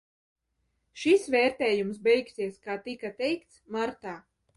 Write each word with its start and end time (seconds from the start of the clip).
Šis 1.01 1.27
vērtējums 1.35 1.99
beigsies, 2.07 2.57
kā 2.65 2.79
tika 2.87 3.13
teikts, 3.21 3.61
martā. 3.77 4.17